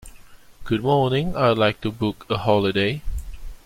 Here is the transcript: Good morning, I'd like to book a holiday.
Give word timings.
Good 0.63 0.81
morning, 0.81 1.35
I'd 1.35 1.59
like 1.59 1.79
to 1.81 1.91
book 1.91 2.25
a 2.27 2.39
holiday. 2.39 3.03